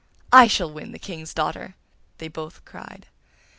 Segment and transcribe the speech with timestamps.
[0.33, 1.75] 'I shall win the king's daughter!'
[2.17, 3.05] they both cried.